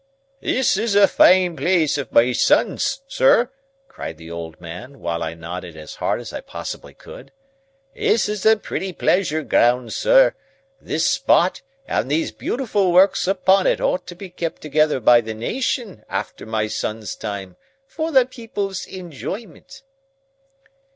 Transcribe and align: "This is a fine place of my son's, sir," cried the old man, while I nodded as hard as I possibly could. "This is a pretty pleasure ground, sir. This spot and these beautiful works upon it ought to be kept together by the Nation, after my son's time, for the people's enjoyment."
"This 0.41 0.77
is 0.77 0.95
a 0.95 1.07
fine 1.07 1.55
place 1.55 1.95
of 1.99 2.11
my 2.11 2.31
son's, 2.31 3.01
sir," 3.07 3.51
cried 3.87 4.17
the 4.17 4.31
old 4.31 4.59
man, 4.59 4.99
while 4.99 5.21
I 5.21 5.35
nodded 5.35 5.77
as 5.77 5.97
hard 6.01 6.19
as 6.19 6.33
I 6.33 6.41
possibly 6.41 6.95
could. 6.95 7.31
"This 7.95 8.27
is 8.27 8.43
a 8.43 8.55
pretty 8.57 8.93
pleasure 8.93 9.43
ground, 9.43 9.93
sir. 9.93 10.33
This 10.81 11.05
spot 11.05 11.61
and 11.87 12.09
these 12.09 12.31
beautiful 12.31 12.91
works 12.91 13.27
upon 13.27 13.67
it 13.67 13.79
ought 13.79 14.07
to 14.07 14.15
be 14.15 14.31
kept 14.31 14.59
together 14.63 14.99
by 14.99 15.21
the 15.21 15.35
Nation, 15.35 16.03
after 16.09 16.47
my 16.47 16.65
son's 16.65 17.15
time, 17.15 17.55
for 17.85 18.11
the 18.11 18.25
people's 18.25 18.87
enjoyment." 18.87 19.83